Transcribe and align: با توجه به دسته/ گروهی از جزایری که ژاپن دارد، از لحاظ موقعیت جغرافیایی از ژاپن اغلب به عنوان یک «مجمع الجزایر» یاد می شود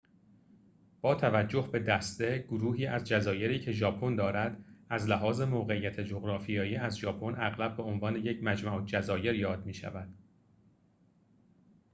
با 1.01 1.15
توجه 1.15 1.69
به 1.71 1.79
دسته/ 1.79 2.39
گروهی 2.49 2.85
از 2.87 3.03
جزایری 3.03 3.59
که 3.59 3.71
ژاپن 3.71 4.15
دارد، 4.15 4.63
از 4.89 5.07
لحاظ 5.07 5.41
موقعیت 5.41 5.99
جغرافیایی 5.99 6.75
از 6.75 6.97
ژاپن 6.97 7.35
اغلب 7.37 7.77
به 7.77 7.83
عنوان 7.83 8.15
یک 8.15 8.43
«مجمع 8.43 8.73
الجزایر» 8.73 9.35
یاد 9.35 9.65
می 9.65 9.73
شود 9.73 10.09